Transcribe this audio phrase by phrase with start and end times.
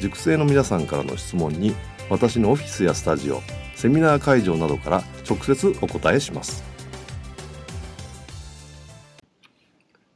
[0.00, 1.74] 塾生の皆さんからの質問に
[2.10, 3.40] 私のオフィスやスタジオ
[3.74, 6.62] セミナー会場などから直接お答えします。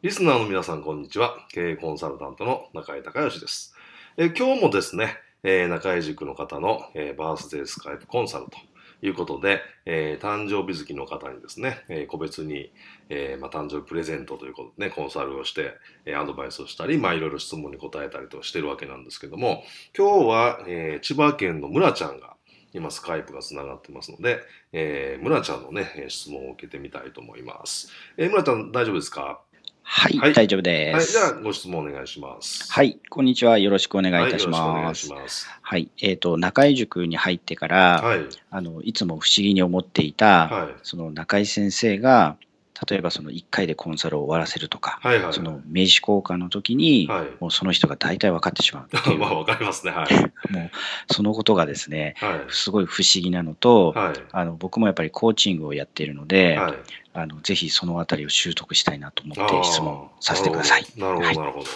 [0.03, 1.37] リスナーの皆さんこんにちは。
[1.53, 3.75] 経営コンサルタントの中井隆義です。
[4.17, 8.59] え今日もですね、えー、中井塾の方の、えー、バースデースカイプコンサルト
[9.01, 12.73] いうことで、えー、誕生日月の方にですね、えー、個別に、
[13.09, 19.63] えーまあ、誕生日プレゼントということでね、コンサルをして、えー、アドバイスをしたり、まあ、いろいろ質問に答えたりとしてるわけなんですけども、
[19.97, 22.35] 今日は、えー、千葉県の村ちゃんが、
[22.75, 24.41] 今スカイプがつながってますので、
[24.73, 27.91] えー、村ちゃんのね、質問を受けてみたいと思います。
[28.19, 29.41] えー、村ちゃん大丈夫ですか？
[29.91, 31.17] はい、はい、大丈夫です。
[31.17, 32.71] はい、じゃあご質問お願いします。
[32.71, 33.57] はい、こんにちは。
[33.57, 34.61] よろしくお願いいたします。
[34.61, 35.49] はい、お願いします。
[35.63, 42.37] はい、えっ、ー、と中井塾に入ってから、はい、あのいつも不思議に思っていた、はい、その中井先生が
[42.87, 49.93] 例えばその1回でコンサルを終わらせるとか、はいはいはい、その名刺交換の時に、はい、もうその人が大体分かってしまう まあ分かりますね。
[49.93, 50.15] はい。
[50.53, 50.71] も
[51.09, 56.75] うそのことがですね、はい、すごい不思議なのと、はい、あの僕もやっぱりコーチングをやっているので、はい、
[57.21, 60.87] あのぜひそのあたりを習得したいなと思って質問させてください。
[60.97, 61.67] なるほど、なるほど。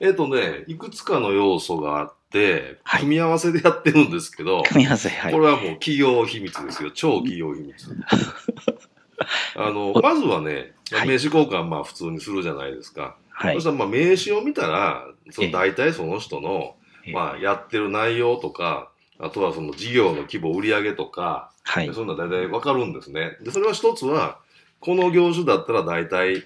[0.00, 5.32] えっ、ー、とね、いくつかの要素があって、組み合わせでやってるんですけど、組み合わせ、はい。
[5.32, 6.90] これはもう企業秘密ですよ。
[6.94, 7.74] 超企業秘密。
[9.56, 13.16] あの、まずはね、名刺交換まあ普通にするじゃないですか。
[13.30, 16.74] はい、そしたらまあ名刺を見たら、その大体その人の、
[17.12, 23.36] まあやってる内容とか、あとはその事業の規模、売上とか、はい、そんな大体わかるんですね。
[23.40, 24.38] で、それは一つは、
[24.82, 26.44] この業種だったら大体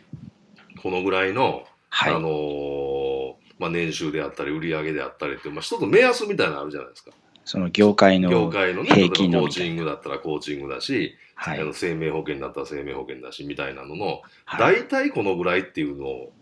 [0.83, 7.13] このぐらいの、はい、あのー、まあ、年収であったり売上であったりって、まあ、一つ目安みたいなのあるじゃないですか。
[7.47, 16.33] その業界の業界のね、例えばコーチングだったらコーチングだし、はい、あの生命保険だったら生命保険だしみたいなのの、はい、大体このぐらいっていうのを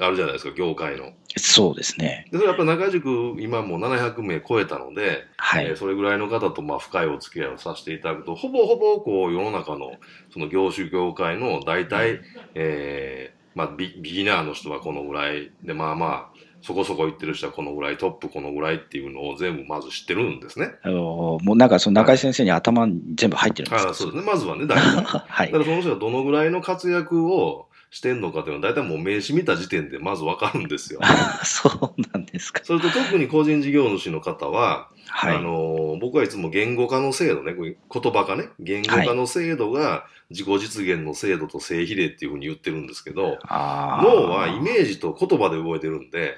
[0.00, 1.12] あるじゃないですか、業界の。
[1.36, 2.26] そうですね。
[2.30, 9.92] で、それやっぱ中塾、今もう700名超えたので、はい、えー、それぐらいの方とまあ深いお付き合いをさせていただくと、ほぼほぼこう世の中の
[10.32, 12.20] その業種業界の大体、
[12.54, 20.70] えー、まあビビギナーの人はこのぐらいで、まあまあ、そこそこ行ってる人はこのぐらい、トップこのぐらいっていうのを全部まず知ってるんですね。
[20.82, 24.32] あのもうなんかその中井先生に頭に全部入ってるんですか、はい、そうですね。
[24.32, 25.02] まずはね、大体。
[25.26, 25.52] はい。
[25.52, 31.00] だからその人がどのぐらいの活躍をしてんのかっていうのは大体もう名刺見た時点でまずわかるんですよ。
[31.44, 32.62] そうなんですか。
[32.64, 37.76] それと特に個人事業主の方は、はい、あの僕はいつも言語化の制度ね、言
[38.12, 46.34] 葉化ね、言語化の制度が自己実現の制度と正比例っていうふうに言ってるんですけど、脳はイメージと言葉で動いてるんで、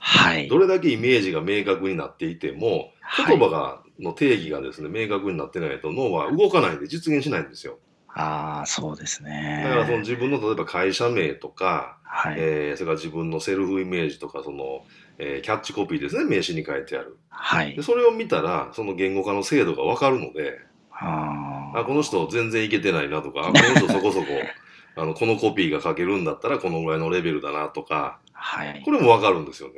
[0.00, 2.90] はい、どれだけイメージが明確になっていても、
[3.28, 7.78] 言葉が、の定義がですね、明確になってないと脳は動かないで実現しないんですよ。
[8.18, 9.60] ああ、そうですね。
[9.62, 14.86] だからその自分の例えば会社名とか、はい、えー、それから自分のセルフイメージとか、その、
[15.18, 17.18] えー、キャッチコピーですね、名刺に書いてある。
[17.28, 17.76] はい。
[17.76, 20.60] でそれを見たら、その言語化の精度がわかるので、
[20.90, 24.26] ああこの人全然いけてないなとか、この人そこそこ、
[24.96, 28.82] あの、このコピーが書けるんだったらこのぐらいのレベルだなとか、はい。
[28.82, 29.74] これもわかるんですよね。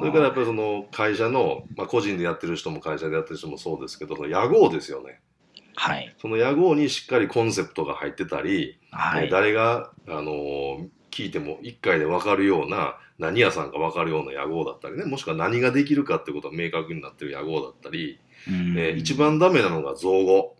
[0.00, 5.20] それからやっぱりその会社の、まあ、個人でやってる人も会社でやってる人もそうですけど、その屋号ですよね。
[5.74, 6.14] はい。
[6.20, 20.56] その屋号にしっかりコンセプトが入ってたり、はい、誰が、あのー、聞いても一回で分かるような、何屋さんか分かるような屋号だったりね、もしくは何ができるかってことが明確になってる屋号だったり、えー、一番ダメなのが造語。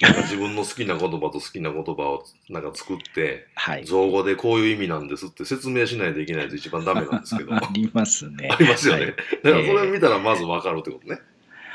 [0.00, 7.52] なんか自分の好きな言葉と好きな言葉をなんか作って、はい、造語でこういう意味なんですって説明しないといけないと一番ダメなんですけど。
[7.56, 8.48] ありますね。
[8.50, 9.02] ありますよね。
[9.02, 11.18] はい、だからそれを見たらまず分かるってことね。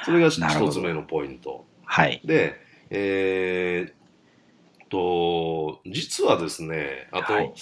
[0.06, 0.40] それが一
[0.72, 1.66] つ目のポイント。
[1.84, 2.22] はい。
[2.24, 7.54] で、えー、と、実はですね、あと、はい、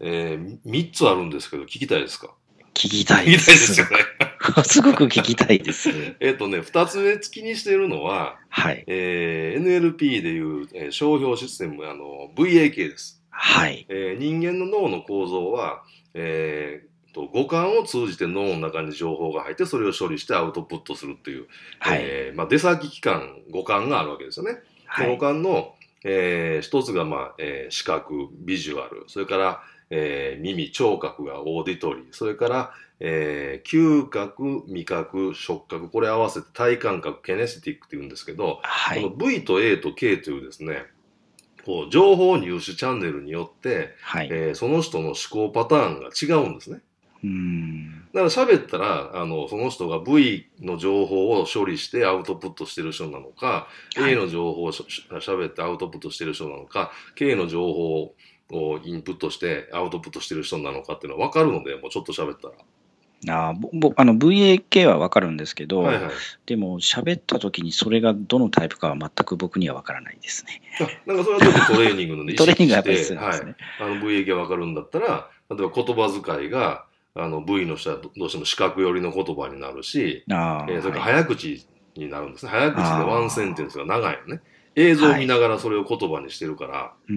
[0.00, 2.34] えー、3つあるんですけど、聞きたいですか？
[2.74, 3.46] 聞きたいです。
[3.46, 3.96] ですよね。
[4.64, 5.90] すごく聞きたいです。
[6.20, 8.84] えっとね、二つ目気にしているのは、はい。
[8.86, 13.20] えー、NLP でいう、えー、商標システム、あの、VAK です。
[13.30, 13.84] はい。
[13.88, 15.82] えー、人間の脳の構造は、
[16.14, 16.87] えー、
[17.18, 21.48] と五感を通じて脳の中に情報が入ってそれを処理してアウトプットするっていう、
[21.80, 24.60] はい、えー、まあ、出先機関五感があるわけですよね。
[24.86, 25.74] はい、五感の、
[26.04, 40.86] えー、一つが、まあえー、視覚ビジュアルそれから、えー、耳聴覚がオーディトリーそれから、えー、嗅覚味覚触覚これ合わせて体感覚ケネスティックって言うんですけど、はい、この V と A と K というですね
[41.66, 46.80] こう情報入手チャンネルによって、はい、えー、その人の思考パターンが違うんですね。
[47.24, 58.14] うんだから喋ったらあのその人が V の情報を処理してアウトプットしてる人なのか、はい、A の情報をしゃ喋ってアウトプットしてる人なのか K の情報
[58.50, 62.54] をインプットしてアウトプットしてる人なのかっていうのは分かるのでもうちょっと喋ったら。
[63.26, 66.12] あぼあの VAK は分かるんですけど、はいはい、
[66.46, 70.62] でも喋った時にそれがどのタイプかは全く僕には分からないですね。
[71.04, 73.56] なんかそれはちょっとトレーニングので トレーニングがやっぱり必要ですね。
[73.80, 76.86] はい、あの VAK が分かるんだったら例えば言葉遣いが
[77.18, 81.66] あの V の人はどうしても視覚寄りの言葉になるし、えー、それから早口
[81.96, 82.50] になるんですね。
[82.52, 84.40] 早口でワンセンテンスが長いよね。
[84.76, 87.12] 映像を見ながらそれを言葉にしてるから、はい、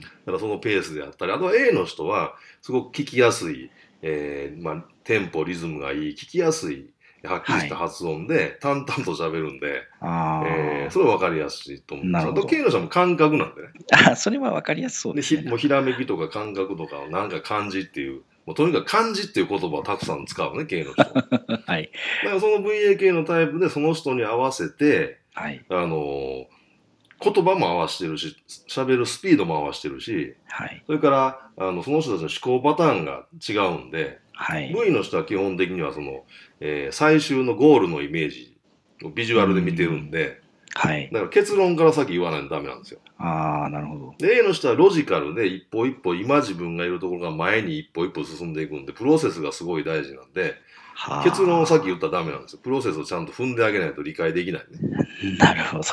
[0.00, 3.70] だからそのペースであったり、あとは A の人はすごく聞きやすい、
[4.00, 6.90] えーまあ、テンポ、リズムがいい、聞きやすい、
[7.22, 13.68] はっきりした発音で、淡々と喋るんで、えー、それは分かりやすいと思うんですあと、K の人も感覚なんでね。
[13.92, 15.42] あ、 それは分かりやすそうですね。
[15.42, 21.02] でもうひらめきとか感覚とかをなんか感じっていう、もうとにかく漢字っていう言葉をたくさん使うね、K の人。
[21.66, 21.90] はい。
[22.22, 26.46] だからその VAK のタイプでその人に合わせて、はい、あの
[27.20, 28.36] 言葉も合わせてるし、
[28.68, 36.24] 喋るスピードも合わせてるし、はい、それからあのその人たちの思考パターンが違うんで、はい、V の人は基本的にはその、
[36.60, 38.56] えー、最終のゴールのイメージ
[39.02, 40.42] をビジュアルで見てるんで、
[40.76, 43.00] はい、だから結論から先言わないとダメなんですよ。
[43.18, 44.14] ああ、なるほど。
[44.18, 50.54] で、A の人はロジカルで一歩一歩、今自分がいるところが前に一歩一歩進んでいくんで、プロセスがすごい大事なんで、
[51.22, 52.60] 結論を先言ったらダメなんですよ。
[52.62, 55.36] プロセスをちゃんと踏んであげないと理解できないね。
[55.38, 55.82] なるほど。
[55.82, 55.88] で、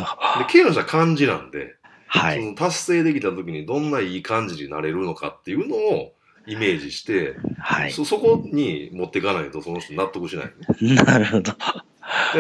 [0.50, 1.76] K の人は漢字なんで、
[2.08, 6.14] はい、その達成できた時にどんないい感じになれるのかっていうのを
[6.46, 10.96] イメージして、はい、そそこに持っていかないとその人納得しない、ね。
[11.04, 11.54] なるほど。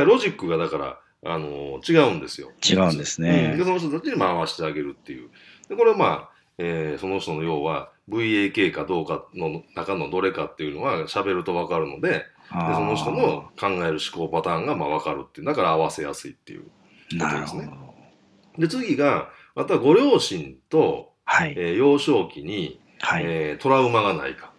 [0.05, 2.51] ロジックがだからあの違うんですよ。
[2.67, 5.29] 違うんですね、うん、で、その人たちに回してあげるっていう。
[5.69, 15.47] で、これはまあ、えー、その人の要は VAK かどうかの中のどれかっていうのは喋ると分かるので、でその人の考える思考パターンがまあ分かるっていう。
[15.47, 16.69] だから合わせやすいっていうこ
[17.19, 17.69] とですね。
[18.57, 24.51] で、次が、またご両親と、はい、えー、幼少期に、はい、えー、トラウマがないか。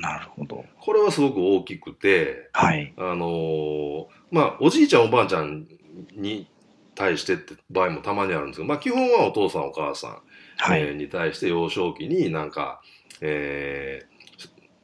[0.00, 0.64] なるほど。
[0.80, 5.66] これはすごく大きくて、はい、あのー、まあ、おじいちゃんおばあちゃん
[6.12, 6.48] に
[6.94, 10.18] 対してって場合もたまにあるんですけど、まあ、基本はお父さんお母さん、
[10.58, 12.82] はい、えー、に対して幼少期になんか、
[13.20, 14.06] え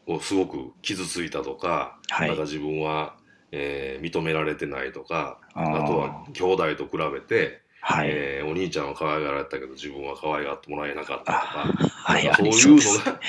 [0.06, 3.16] ー、をすごく傷ついたとか、はい、なんか自分は、
[3.52, 13.20] えー、認められてないとかあとは兄弟と比べて、はい、えー、お兄ちゃんは可愛がられたけど自分は可愛がってもらえなかったとかはい、そういうのが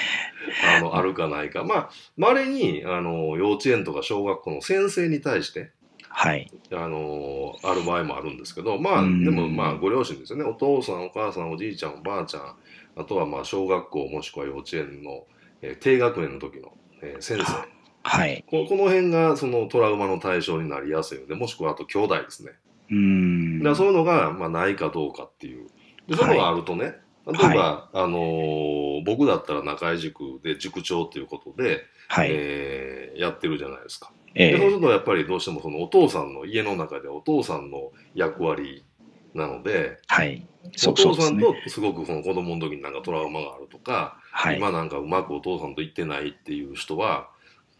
[0.77, 1.63] あのあるかないか。
[1.63, 5.71] まあまれにあの幼稚園とか小学校の先生に対して
[6.19, 10.45] はい、あのある場合もあるんですけどまあでもまあご両親ですよね。
[10.45, 12.55] お父さんお母さんおじいちゃんおばあちゃん
[12.95, 15.27] あとはまあ小学校もしくは幼稚園の、
[15.61, 17.67] えー、低学年の時の、えー、先生。
[18.01, 22.53] はい、ここの辺がそのトラウマの対象になりやすいのでもしくはあと兄弟ですね。
[22.89, 23.61] うん。
[23.61, 25.67] だそういうのが、まあ、ないかどうかっていう。
[26.07, 26.95] でそういうのがあるとね、
[27.27, 34.11] 例えば、はい、あのー、僕だったら中井塾で塾長っていうことで、はい、えー、やってるじゃないですか。
[34.35, 38.85] えー、でそうするとやっぱりどうしてもそのお父さんの家の中でお父さんの役割
[39.33, 40.45] なので、はい、
[40.87, 47.29] お父さんとすごくその子供の時になんかトラウマがあるとか、はい、今なんかうまくお父さんと言ってないっていう人は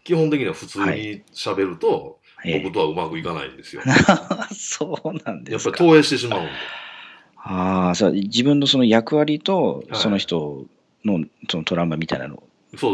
[0.04, 2.18] 基本的には普通にしゃべると、
[2.62, 3.82] 僕とはうまくいかないんですよ。
[4.56, 6.50] そうなんですやっぱり投影してしまうんで。
[7.36, 10.64] ああ、そう自分のその役割とその人
[11.04, 12.42] のそのトラウマみたいなの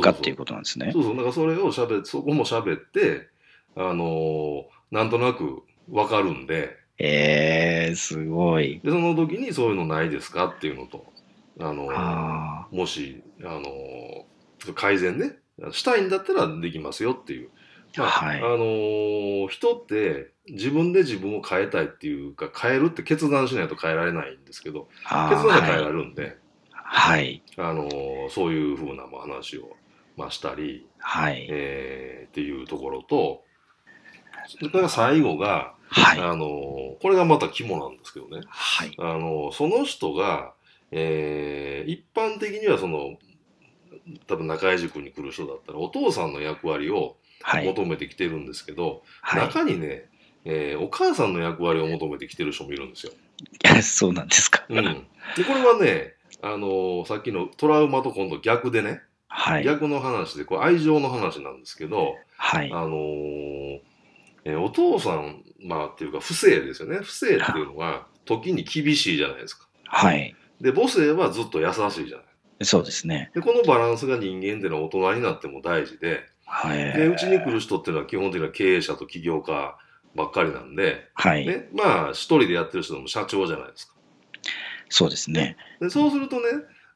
[0.01, 0.91] がっていうことなんですね。
[0.93, 3.29] そうそう、だからそれをしゃべそこもしゃべって、
[3.77, 6.77] あのー、なんとなくわかるんで。
[6.99, 8.81] ええー、すごい。
[8.85, 11.05] で、その時にそういうのないですかっていうのと、
[11.59, 15.39] あのー、もし、あのー、改善ね、
[15.73, 17.51] したいんだったらできますよっていう。
[17.97, 26.37] まあ、はい、あのー、人って自分で自分を変えたいっていうか変えるって決断しないと変えられないんですけど決断で変えられるんで、
[26.73, 29.77] はい、あのー、そういうふうな話を、
[30.17, 33.44] まあ、したり、はいえー、っていうところと
[34.49, 40.55] それから最後が、はい、あのこれがまた肝なんですけどね、はい、あのその人が、
[40.91, 43.17] えー、一般的にはその
[44.27, 47.17] 多分中井塾に来る人だったらお父さんの役割を
[47.65, 50.05] 求めてきてるんですけど、はい、中にね、
[50.45, 53.13] えー、お母さんの役割を求めてきてる人もいるんですよ。
[53.83, 54.65] そうなんですか。
[54.69, 63.81] うん、でこれはね、あのー、さっきのトラウマと今度逆でね、はい、逆の話でこれ愛情の話なんですけど、はい、あのー、
[64.45, 69.67] えー、お父さん、まあっていうか不正ですよね不正っていうのは時に厳しいじゃないですか。
[69.85, 72.65] はい、で母性はずっと優しいじゃない。
[72.65, 73.31] そうですね。
[73.35, 79.77] でこのバランスが人間っていうのは大人になっても大事で、はい、でうちに来る人っていうのは基本的には経営者と起業家
[80.15, 83.95] ばっかりなんで、はいね、まあ一人でやってる人も社長じゃないですか。
[84.89, 85.57] そうですね。
[85.81, 86.43] でそうするとね、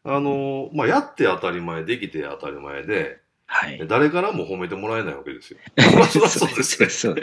[0.04, 3.18] あのまあ、やって当たり前、できて当たり前で、
[3.50, 5.58] はい、誰からも褒めてもらえないわけですよ。
[6.12, 6.62] そそうで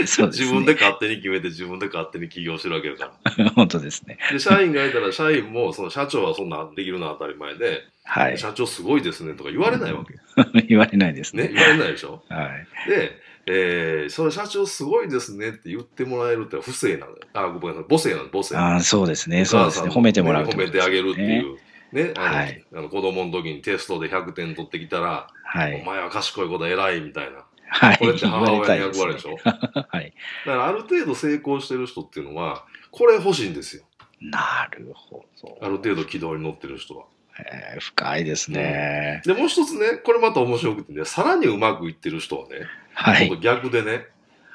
[0.07, 0.27] すね。
[0.27, 3.49] 自分で勝手に決めて、自分で勝手に起業してるわけだから。
[3.53, 4.17] 本当ですね。
[4.31, 10.15] で、社員がいたら、社員も、その社長はそんなできるのは当たり前で、はい、社長すごいですねとか言われないわけ。
[10.67, 11.43] 言われないですね。
[11.43, 12.23] ね、言われないでしょ？
[12.27, 12.49] は
[12.87, 17.17] い、で、えー、それ社長すごいですねって言ってもらえるって不正なのよ。
[17.33, 18.57] あ、ごめんなさい、母性なの、母性。
[18.57, 19.89] あそうですね、そうですね。
[19.89, 21.57] 褒めてもらう、ね、褒めてあげるっていう。
[21.91, 27.45] ね、あの、はい、あの子供の時にテストで100点取ってきたら、はい、お前は賢いこと偉いみたいな。
[27.67, 30.13] はい、これって母親の役割でしょ、ね、 はい。
[30.45, 33.83] だからある程度成功してる人っていうのは、これ欲しいんですよ。
[34.21, 35.57] なるほど。
[35.61, 37.05] ある程度軌道に乗ってる人は。
[37.37, 42.61] えー、深いですね、うん、で、もう一つね、これまた面白くてね、さらにうまくいってる人はね、
[42.93, 44.05] はい、逆でね、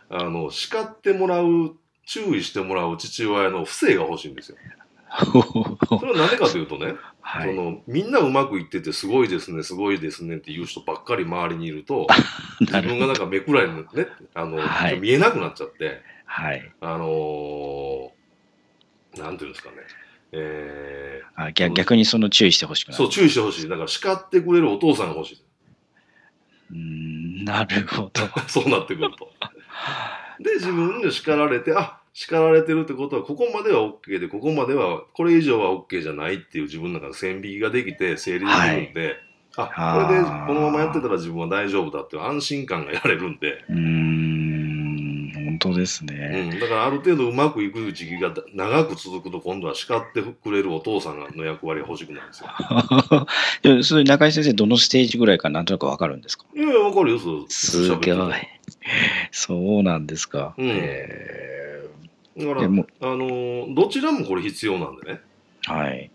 [0.08, 4.56] あの、叱ってもらう、注意してもらう父親の不正が欲しいんですよ。
[5.88, 12.06] それは何でかというとね、はい、そのみんなうまくいっててすごいですねすごいですねっていう人ばっかり周りにいると
[12.60, 19.76] 自分がなんか目くらいのねあの、はい、見えなくなっちゃって、はい、あのー、なんていうんですかね
[20.32, 23.68] えー、あ逆逆にその注意してほしくないそう注意してほしい。
[23.68, 25.42] だから叱ってくれるお父さんが欲しい。
[26.72, 28.12] うんなるほど。
[28.46, 29.32] そうなってくると。
[30.38, 39.16] で自分で叱られてあ叱られてるってことはここまでは OK でここまではこれ以上は OK じゃないっていう自分の中で線引きができて整理できるんで、
[39.54, 43.64] はい、あこれでこのままやってたら自分は大丈夫だっていう安心感が得られるんで。
[43.68, 44.50] うん。
[45.32, 52.42] 本当ですね、うん、だからある程度うまくいく時期が長く続くと今度は叱ってくれるお父さんの役割が欲しくなるんです
[53.64, 53.82] よ。
[53.84, 56.46] それ中井先生どのステージぐらいかなんとなく分かるんですか？
[56.54, 58.00] いやいや分かるよすごい。
[59.30, 61.59] そうなんですか、うん、えー
[62.36, 62.66] だから、あ
[63.16, 65.20] のどちらもこれ必要なんでね。
[65.66, 66.10] はい。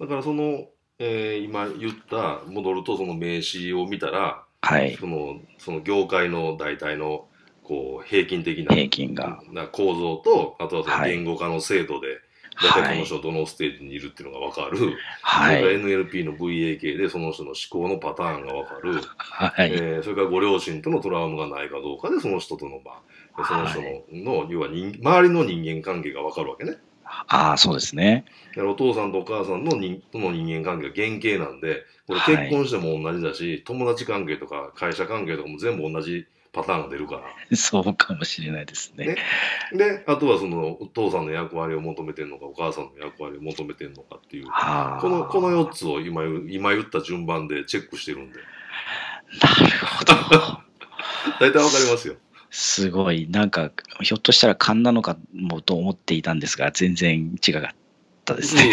[0.00, 0.66] だからその、
[0.98, 7.26] えー、今言った戻るとその名刺を見たら、はい、そのその業界の大体の
[7.62, 12.18] こう平均的な平均がな構造とあとはその言語化の制度で、
[12.62, 19.72] 大体この人どのステージにいるっていうのが分かる、はい、NLP の VA 系でその人の思考のパターンが分かる、はい。
[19.72, 23.00] えー、それからご両親とのトラウマがないかどうかでその人との場。
[23.46, 23.80] その人
[24.12, 26.76] の、はい、要は人周りの人間関係が分かるわけね。
[27.04, 28.24] ああ、そうですね。
[28.56, 37.22] お父さんとお母さんの人との人間関係が原型なんで、これ結婚しても同じだし、はい、友達関係とか会社関係とかも全部同じパターンが出るから。
[37.56, 39.06] そうかもしれないですね。
[39.06, 39.16] ね
[39.72, 48.38] で、あとはそのお父さんの役割を求めてるのか、お母さんの役割を求めてるのかっていう、このこの4つを今今言った順番でチェックしてるんで。
[49.40, 50.14] なるほど。
[51.38, 52.16] 大体わかりますよ。
[52.50, 57.62] すごい、なんか、ひょっとしたら勘なのかもと思っていたんですが、全然違かっ
[58.24, 58.72] たですね。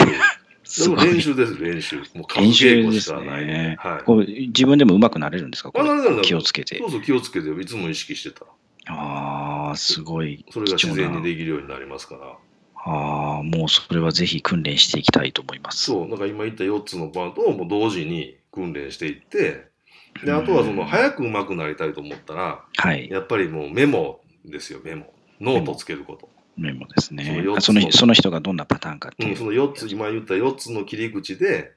[0.97, 1.97] 練習です、練習。
[2.13, 3.77] もう練習ですね。
[3.79, 5.71] はい、こう自分でも上手くなれるんですか？
[5.71, 6.77] これ気をつけて。
[6.77, 8.51] そうそう、気をつけて、いつも意識してたら。
[8.89, 10.45] ああ、すごい。
[10.51, 12.38] それが自然にできるようになりますから。
[12.75, 15.86] ああ、もうそれはぜひ訓練していきたいと思います。
[15.86, 19.67] そう、なんか今言った4つのパートをもう同時に訓練していって、
[20.24, 27.43] であとはその早く上手くなりたいと思ったら、はい、やっぱりもうメモですよメモノートつけることメモですね。
[27.59, 31.73] そのその人がどんなパターンかっていう、うん、その4つ今言った4つの切り口で、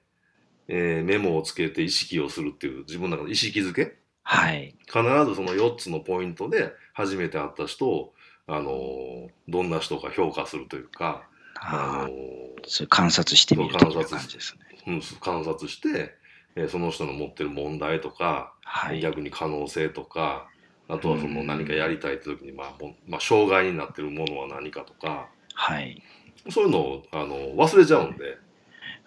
[0.68, 3.96] えー、メモをつけて意識をするっていう自分の中で意識づけ？
[4.22, 4.74] はい。
[4.86, 8.14] 必ずその4つのポイントで初めて会った人を
[8.46, 11.22] あのー、どんな人か評価するというか
[11.60, 16.18] あのー、観察してみるという感じですね、うん、観察して
[16.56, 20.48] えー、その人の持ってる問題とか、はい、逆に可能性とか
[20.90, 22.74] あとはその何かやりたいって時に、まあ
[23.06, 26.02] まあ、障害になってるものは何かとか、はい、
[26.50, 28.38] そういうのをあの忘れちゃうんで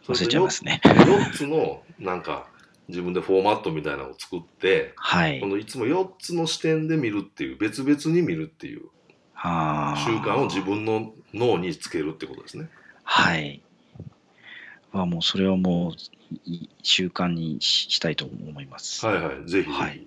[0.07, 0.81] 忘れちゃいますね。
[0.83, 2.47] 4つのなんか
[2.87, 8.81] 自分でフォーマットみたいなのを作って、はい、このいつも4つの視点で見るっていう別々に見るっていう
[9.33, 12.69] 習慣を自分の脳につけるってことですね。
[13.03, 13.61] はい。
[14.91, 15.93] はもうそれはもう
[16.83, 19.05] 習慣にしたいと思います。
[19.05, 19.71] はいはい、ぜひ。
[19.71, 20.05] はい、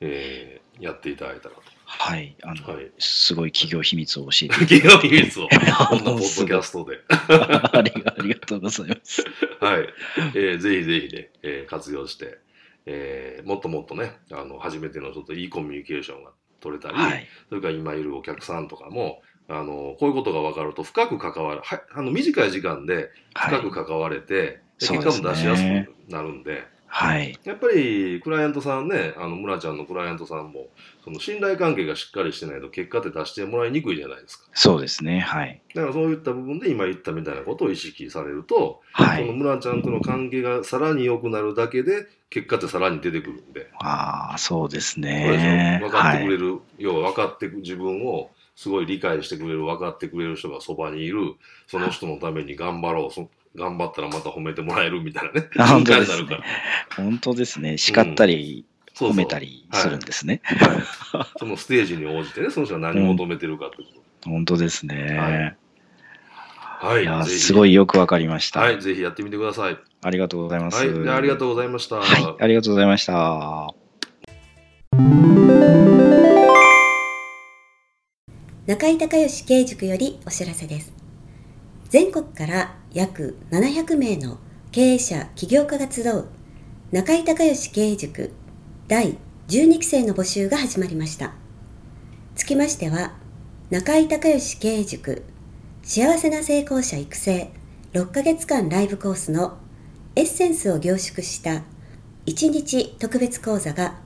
[0.00, 1.62] えー、やっていただいたらと。
[1.84, 4.78] はい、あの、はい、すごい企業秘密を教えて。
[4.80, 5.56] 企業秘密を、こ
[5.96, 7.00] んなポッドキャストで。
[7.08, 7.92] あり。
[8.06, 9.24] ありがとうございます。
[9.60, 9.88] はい、
[10.34, 12.38] えー、ぜひぜひね、えー、活用して、
[12.86, 30.66] えー、もっともっとね、あの、初めてのちょっといいコミュニケーションが取れたり、はい、それから今いるお客さんとかも、あの、こういうことが分かると深く関わる、はあの短い時間で深く関われて、はい、結果も出しやすくなるんで、はい、やっぱりクライアントさんね、あの村ちゃんのクライアントさんも、
[31.04, 34.46] その信頼関係がしっかりしてないと結果って出してもらいにくいじゃないですか。
[34.52, 35.62] そうですね、はい。
[35.72, 43.70] だからそういった部分で今言ったみたいなことを意識されると、はい、その村ちゃんとの関係がさらに良くなるだけで、結果ってさらに出てくるんで。
[43.78, 45.78] ああ、そうですね。
[45.82, 51.34] 分かってくれる、はい、要は分かって自分をすごい理解してくれる、分かってくれる人がそばにいる、
[51.66, 56.38] その人のために頑張ろう、そ頑張ったらまた褒めてもらえるみたいなね、本当ですね。
[56.96, 57.78] 本当ですね。
[57.78, 58.64] 叱ったり、
[59.00, 60.40] うん、褒めたりするんですね。
[60.44, 64.00] はい、そのステージに応じてね、その人が何を求めてるかってこと。
[64.26, 65.18] うん、本当ですね。
[65.18, 67.06] はい。
[67.06, 68.60] はい、すごいよくわかりました。
[68.60, 69.76] はい、ぜひやってみてください。
[70.02, 70.86] ありがとうございます。
[70.86, 71.96] はい、ありがとうございました。
[71.96, 73.74] はい、ありがとうございました。
[78.66, 80.99] 中井隆義経塾よりお知らせです。
[81.90, 84.38] 全国から約700名の
[84.70, 86.28] 経営者起業家が集う
[86.92, 88.30] 中井隆義経営塾
[88.86, 89.18] 第
[89.48, 91.32] 12期生の募集が始まりました。
[92.36, 93.14] つきましては、
[93.70, 95.24] 中井隆義経営塾
[95.82, 97.50] 幸せな成功者育成
[97.92, 99.58] 6ヶ月間ライブコースの
[100.14, 101.64] エッセンスを凝縮した
[102.26, 103.98] 1日特別講座が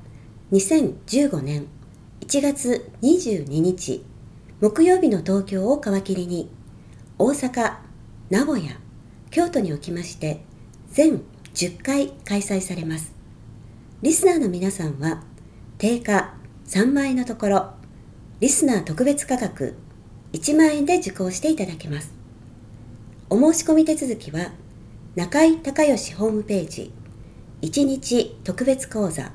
[0.52, 1.66] 2015年
[2.22, 4.02] 1月22日
[4.62, 6.50] 木曜日の東京を皮切りに
[7.16, 7.76] 大阪、
[8.28, 8.72] 名古屋、
[9.30, 10.42] 京都におきまして
[10.90, 11.22] 全
[11.54, 13.14] 10回開催されます。
[14.02, 15.22] リスナーの皆さんは
[15.78, 16.34] 定価
[16.66, 17.70] 3万円のところ
[18.40, 19.76] リスナー特別価格
[20.32, 22.12] 1万円で受講していただけます。
[23.30, 24.50] お申し込み手続きは
[25.14, 26.92] 中井隆義ホームページ
[27.62, 29.30] 1日特別講座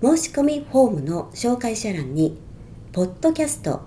[0.00, 2.40] 申し込みフォームの紹介者欄に
[2.92, 3.82] ポッドキャスト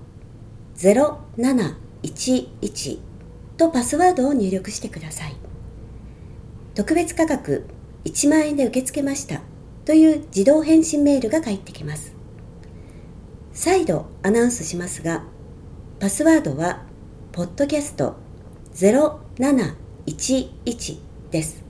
[0.75, 3.12] 0711
[3.57, 5.35] とパスワードを入力してください。
[6.75, 7.65] 特別価格
[8.05, 9.41] 1万円で受け付けました
[9.85, 12.13] という自動返信メールが返ってきます。
[13.53, 15.23] 再度アナウンスしますが、
[15.99, 16.83] パスワードは、
[17.31, 18.15] ポッドキャスト
[18.73, 20.99] 0711
[21.31, 21.63] です。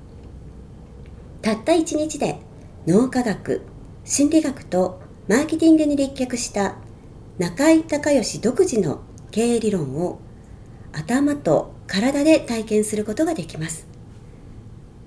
[1.42, 2.40] たった1日で
[2.88, 3.62] 脳科学、
[4.06, 6.76] 心理学とマーケティングに立脚した
[7.38, 10.20] 中井隆義独自の経営理論を
[10.94, 13.86] 頭と体で体験することができます。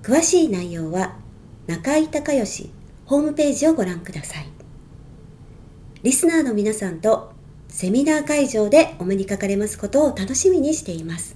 [0.03, 1.17] 詳しい内容は
[1.67, 2.71] 中井隆義
[3.05, 4.47] ホームページをご覧ください。
[6.01, 7.33] リスナーの皆さんと
[7.67, 11.35] セミナー会場でお目にかかれますことを楽しみにしています。